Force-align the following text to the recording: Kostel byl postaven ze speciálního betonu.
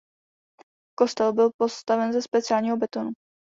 Kostel 0.97 1.33
byl 1.33 1.49
postaven 1.57 2.13
ze 2.13 2.21
speciálního 2.21 2.77
betonu. 2.77 3.09